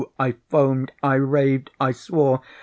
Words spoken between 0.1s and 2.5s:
I foamed—I raved—I swore!